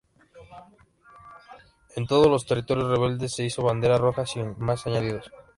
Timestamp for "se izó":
3.35-3.61